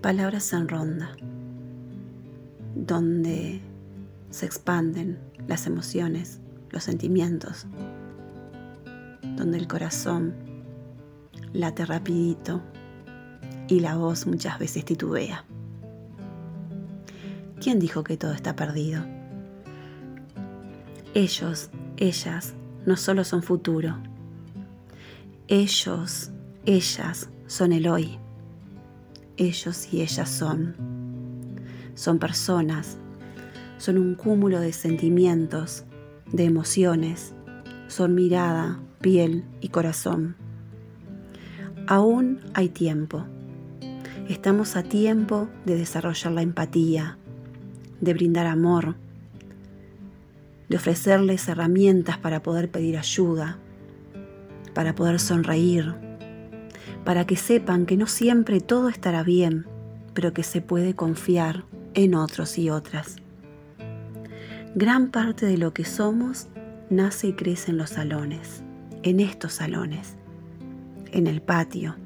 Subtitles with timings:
[0.00, 1.10] Palabras en ronda,
[2.76, 3.60] donde
[4.30, 6.40] se expanden las emociones,
[6.70, 7.66] los sentimientos,
[9.36, 10.34] donde el corazón
[11.52, 12.62] late rapidito
[13.66, 15.44] y la voz muchas veces titubea.
[17.60, 19.04] ¿Quién dijo que todo está perdido?
[21.14, 22.54] Ellos, ellas,
[22.86, 23.98] no solo son futuro.
[25.48, 26.30] Ellos,
[26.66, 28.20] ellas son el hoy.
[29.38, 30.74] Ellos y ellas son.
[31.94, 32.98] Son personas.
[33.78, 35.84] Son un cúmulo de sentimientos,
[36.32, 37.34] de emociones.
[37.86, 40.34] Son mirada, piel y corazón.
[41.86, 43.26] Aún hay tiempo.
[44.28, 47.16] Estamos a tiempo de desarrollar la empatía,
[48.00, 48.96] de brindar amor,
[50.68, 53.58] de ofrecerles herramientas para poder pedir ayuda,
[54.74, 55.94] para poder sonreír,
[57.08, 59.64] para que sepan que no siempre todo estará bien,
[60.12, 63.16] pero que se puede confiar en otros y otras.
[64.74, 66.48] Gran parte de lo que somos
[66.90, 68.62] nace y crece en los salones,
[69.04, 70.16] en estos salones,
[71.10, 71.96] en el patio,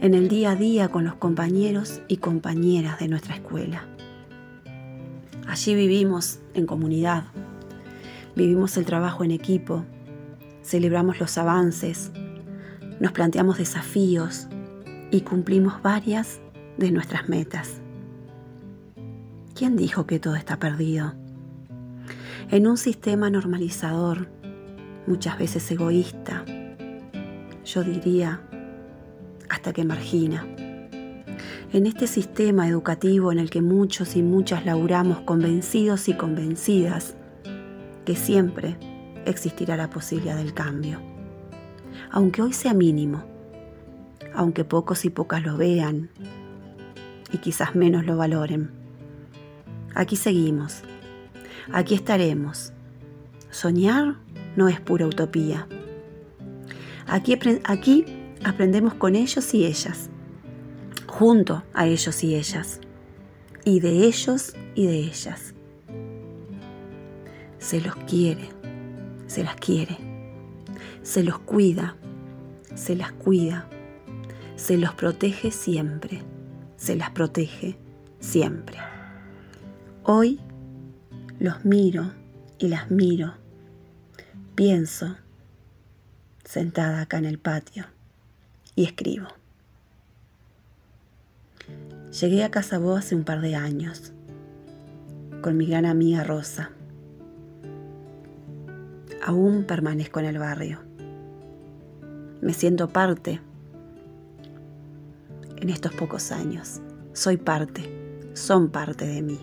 [0.00, 3.86] en el día a día con los compañeros y compañeras de nuestra escuela.
[5.46, 7.24] Allí vivimos en comunidad,
[8.34, 9.84] vivimos el trabajo en equipo,
[10.62, 12.10] celebramos los avances,
[13.02, 14.46] nos planteamos desafíos
[15.10, 16.40] y cumplimos varias
[16.78, 17.80] de nuestras metas.
[19.56, 21.12] ¿Quién dijo que todo está perdido?
[22.52, 24.28] En un sistema normalizador,
[25.08, 26.44] muchas veces egoísta,
[27.64, 28.40] yo diría
[29.48, 30.46] hasta que margina.
[31.72, 37.16] En este sistema educativo en el que muchos y muchas laburamos convencidos y convencidas
[38.04, 38.76] que siempre
[39.26, 41.11] existirá la posibilidad del cambio.
[42.12, 43.24] Aunque hoy sea mínimo,
[44.34, 46.10] aunque pocos y pocas lo vean
[47.32, 48.70] y quizás menos lo valoren.
[49.94, 50.82] Aquí seguimos,
[51.72, 52.72] aquí estaremos.
[53.50, 54.16] Soñar
[54.56, 55.66] no es pura utopía.
[57.06, 58.04] Aquí, aquí
[58.44, 60.08] aprendemos con ellos y ellas,
[61.06, 62.80] junto a ellos y ellas,
[63.64, 65.54] y de ellos y de ellas.
[67.58, 68.48] Se los quiere,
[69.26, 69.96] se las quiere,
[71.02, 71.96] se los cuida,
[72.74, 73.66] se las cuida,
[74.56, 76.22] se los protege siempre,
[76.76, 77.76] se las protege
[78.20, 78.78] siempre.
[80.04, 80.40] Hoy
[81.38, 82.12] los miro
[82.58, 83.34] y las miro,
[84.54, 85.16] pienso,
[86.44, 87.86] sentada acá en el patio
[88.74, 89.28] y escribo.
[92.20, 94.12] Llegué a Casabó hace un par de años
[95.40, 96.70] con mi gran amiga Rosa.
[99.24, 100.91] Aún permanezco en el barrio.
[102.42, 103.40] Me siento parte
[105.58, 106.80] en estos pocos años.
[107.12, 107.84] Soy parte,
[108.34, 109.38] son parte de mí.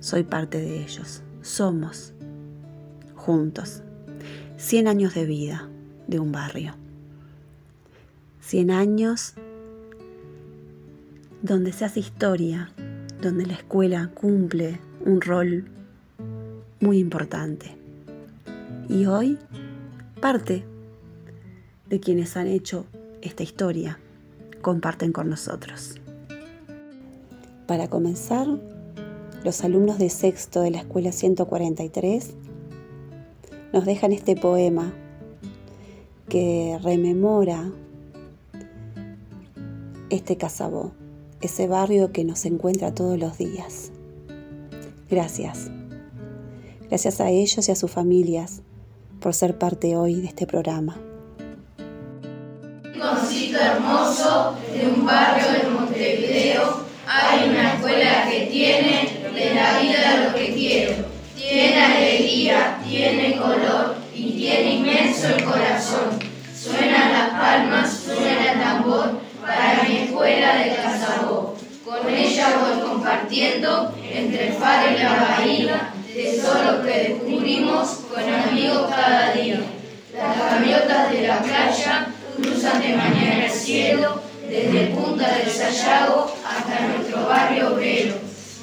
[0.00, 1.22] Soy parte de ellos.
[1.42, 2.14] Somos
[3.14, 3.82] juntos.
[4.56, 5.68] Cien años de vida
[6.06, 6.74] de un barrio.
[8.40, 9.34] 100 años
[11.42, 12.72] donde se hace historia,
[13.20, 15.66] donde la escuela cumple un rol
[16.80, 17.76] muy importante.
[18.88, 19.38] Y hoy
[20.22, 20.64] parte
[21.92, 22.86] de quienes han hecho
[23.20, 23.98] esta historia
[24.62, 26.00] comparten con nosotros.
[27.66, 28.46] Para comenzar,
[29.44, 32.30] los alumnos de sexto de la escuela 143
[33.74, 34.94] nos dejan este poema
[36.30, 37.70] que rememora
[40.08, 40.92] este Casabó,
[41.42, 43.92] ese barrio que nos encuentra todos los días.
[45.10, 45.70] Gracias.
[46.88, 48.62] Gracias a ellos y a sus familias
[49.20, 50.96] por ser parte hoy de este programa.
[53.54, 60.34] Hermoso de un barrio de Montevideo hay una escuela que tiene de la vida lo
[60.34, 60.94] que quiero.
[61.36, 66.18] Tiene alegría, tiene color y tiene inmenso el corazón.
[66.56, 71.56] Suenan las palmas, suena el tambor para mi escuela de Casabó.
[71.84, 78.86] Con ella voy compartiendo entre el faro y la bahía tesoros que descubrimos con amigos
[78.88, 79.60] cada día.
[80.16, 82.11] Las gaviotas de la playa
[82.42, 88.14] cruzan de mañana el cielo desde Punta del Sayago hasta nuestro barrio obrero.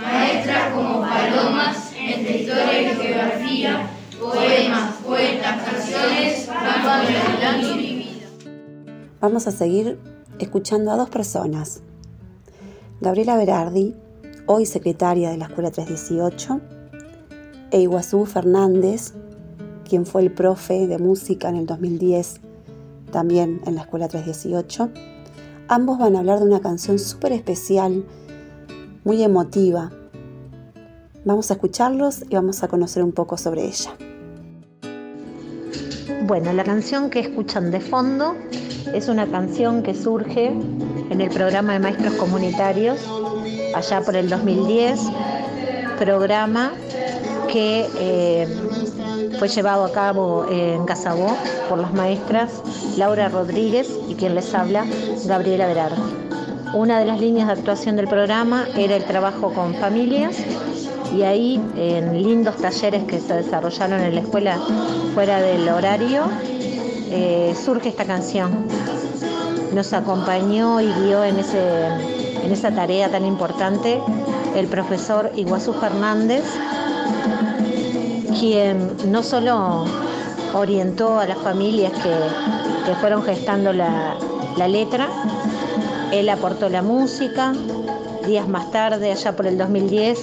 [0.00, 3.90] Maestras como palomas entre historia y geografía,
[4.20, 8.26] poemas, poetas, canciones van adelante mi vida.
[9.20, 9.98] Vamos a seguir
[10.38, 11.82] escuchando a dos personas.
[13.00, 13.94] Gabriela Berardi,
[14.46, 16.60] hoy secretaria de la Escuela 318,
[17.70, 19.14] e Iguazú Fernández,
[19.88, 22.40] quien fue el profe de música en el 2010,
[23.12, 24.90] también en la Escuela 318,
[25.68, 28.04] Ambos van a hablar de una canción súper especial,
[29.04, 29.90] muy emotiva.
[31.24, 33.92] Vamos a escucharlos y vamos a conocer un poco sobre ella.
[36.26, 38.34] Bueno, la canción que escuchan de fondo
[38.92, 40.48] es una canción que surge
[41.08, 42.98] en el programa de maestros comunitarios
[43.74, 45.00] allá por el 2010,
[45.98, 46.72] programa
[47.50, 48.48] que eh,
[49.42, 51.36] fue llevado a cabo en Casabó
[51.68, 52.62] por las maestras
[52.96, 54.86] Laura Rodríguez y quien les habla,
[55.24, 56.00] Gabriela Berardi.
[56.74, 60.36] Una de las líneas de actuación del programa era el trabajo con familias
[61.12, 64.60] y ahí en lindos talleres que se desarrollaron en la escuela
[65.12, 66.22] fuera del horario
[67.10, 68.68] eh, surge esta canción.
[69.74, 71.88] Nos acompañó y guió en, ese,
[72.44, 74.00] en esa tarea tan importante
[74.54, 76.44] el profesor Iguazú Fernández,
[78.42, 79.84] quien no solo
[80.52, 84.16] orientó a las familias que, fueron gestando la,
[84.56, 85.08] la letra,
[86.10, 87.52] él aportó la música,
[88.26, 90.18] días más tarde, allá por el 2010,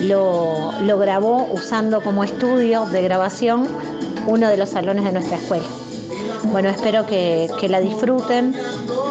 [0.00, 3.68] lo, lo, grabó usando como estudio de grabación
[4.26, 5.66] uno de los salones de nuestra escuela.
[6.44, 8.56] Bueno, espero que, que la disfruten.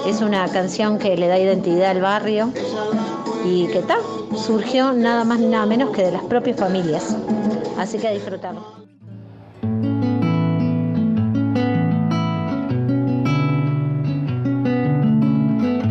[0.07, 2.51] Es una canción que le da identidad al barrio
[3.45, 3.99] y que tal,
[4.35, 7.15] surgió nada más ni nada menos que de las propias familias.
[7.77, 8.61] Así que disfrutarlo.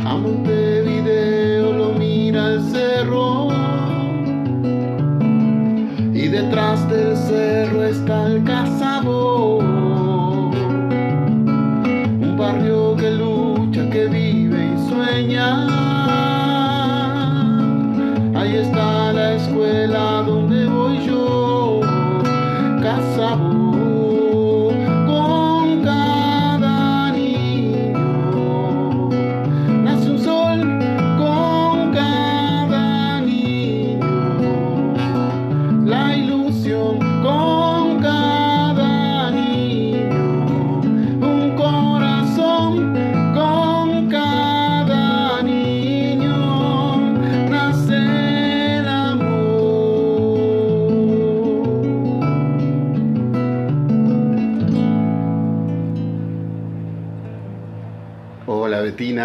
[0.04, 3.48] A Montevideo lo mira el cerro
[6.14, 9.58] y detrás del cerro está el casabo.
[9.58, 10.56] Un
[12.38, 15.81] barrio que lucha, que vive y sueña.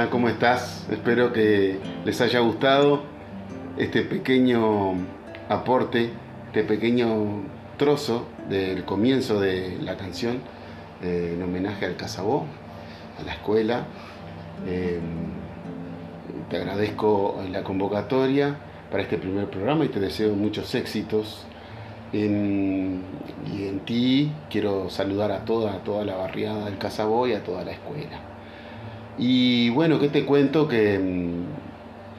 [0.05, 0.85] ¿Cómo estás?
[0.91, 3.01] Espero que les haya gustado
[3.77, 4.93] este pequeño
[5.49, 6.11] aporte,
[6.47, 7.41] este pequeño
[7.77, 10.39] trozo del comienzo de la canción
[11.01, 12.45] eh, en homenaje al Casabó,
[13.19, 13.87] a la escuela.
[14.67, 14.99] Eh,
[16.49, 18.55] te agradezco la convocatoria
[18.91, 21.45] para este primer programa y te deseo muchos éxitos.
[22.13, 27.71] Y en ti quiero saludar a toda la barriada del Casabó y a toda la
[27.71, 28.36] escuela.
[29.17, 30.67] Y bueno, ¿qué te cuento?
[30.67, 31.66] Que mm,